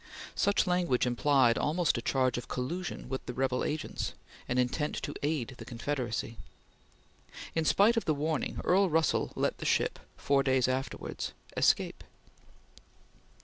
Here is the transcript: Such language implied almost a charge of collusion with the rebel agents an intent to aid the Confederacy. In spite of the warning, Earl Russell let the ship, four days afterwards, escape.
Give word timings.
Such 0.33 0.65
language 0.65 1.05
implied 1.05 1.59
almost 1.59 1.95
a 1.95 2.01
charge 2.01 2.35
of 2.35 2.47
collusion 2.47 3.07
with 3.07 3.23
the 3.27 3.35
rebel 3.35 3.63
agents 3.63 4.13
an 4.49 4.57
intent 4.57 4.95
to 5.03 5.13
aid 5.21 5.53
the 5.59 5.63
Confederacy. 5.63 6.37
In 7.53 7.65
spite 7.65 7.95
of 7.97 8.05
the 8.05 8.15
warning, 8.15 8.59
Earl 8.63 8.89
Russell 8.89 9.31
let 9.35 9.59
the 9.59 9.65
ship, 9.67 9.99
four 10.17 10.41
days 10.41 10.67
afterwards, 10.67 11.33
escape. 11.55 12.03